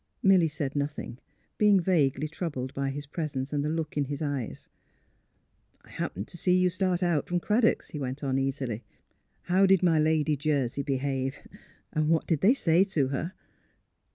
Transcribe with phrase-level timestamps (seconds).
[0.23, 1.19] "Milly said nothing,
[1.59, 4.67] being vaguely troubled by his presence and the look in his eyes.
[5.85, 8.83] ^' I happened to see you start out from Crad dock's," he went on, easily."
[9.49, 11.35] How did my lady Jersey behave?
[11.93, 13.33] And what did they say to her?